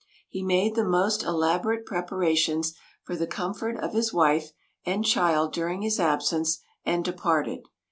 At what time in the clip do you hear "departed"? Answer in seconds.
7.05-7.59